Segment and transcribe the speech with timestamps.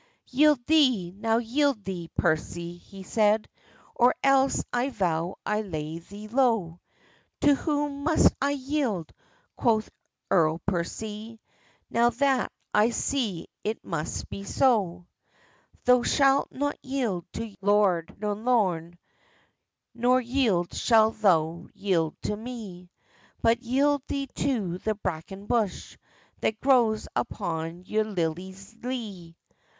[0.31, 3.47] "Yield thee, now yield thee, Percy," he said,
[3.93, 6.79] "Or else I vow I'll lay thee low!"
[7.41, 9.13] "To whom must I yield,"
[9.55, 9.91] quoth
[10.31, 11.39] Earl Percy,
[11.91, 15.05] "Now that I see it must be so?"
[15.85, 18.97] "Thou shalt not yield to lord nor loun,
[19.93, 22.89] Nor yet shalt thou yield to me;
[23.43, 25.95] But yield thee to the braken bush,
[26.39, 29.37] That grows upon yon lilye lee!"